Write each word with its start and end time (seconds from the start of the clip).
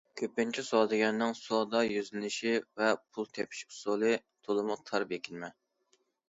كۆپىنچە 0.19 0.61
سودىگەرنىڭ 0.67 1.35
سودا 1.39 1.81
يۈزلىنىشى 1.87 2.53
ۋە 2.81 2.87
پۇل 3.19 3.29
تېپىش 3.39 3.61
ئۇسۇلى 3.67 4.15
تولىمۇ 4.49 4.79
تار، 4.91 5.07
بېكىنمە. 5.13 5.53